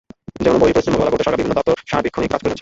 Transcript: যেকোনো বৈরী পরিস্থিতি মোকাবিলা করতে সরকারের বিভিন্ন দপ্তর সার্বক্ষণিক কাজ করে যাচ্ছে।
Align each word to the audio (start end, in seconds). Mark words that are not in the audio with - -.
যেকোনো 0.43 0.59
বৈরী 0.61 0.73
পরিস্থিতি 0.75 0.93
মোকাবিলা 0.95 1.11
করতে 1.15 1.23
সরকারের 1.25 1.39
বিভিন্ন 1.41 1.57
দপ্তর 1.59 1.75
সার্বক্ষণিক 1.91 2.29
কাজ 2.31 2.39
করে 2.43 2.49
যাচ্ছে। 2.51 2.59